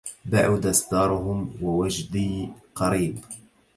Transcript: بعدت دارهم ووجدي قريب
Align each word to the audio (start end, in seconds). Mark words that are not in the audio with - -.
بعدت 0.31 0.87
دارهم 0.91 1.39
ووجدي 1.61 2.53
قريب 2.75 3.15